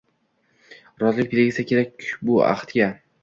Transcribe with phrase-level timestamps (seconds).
[1.03, 2.89] Rozilik belgisi kerak bu ahdga.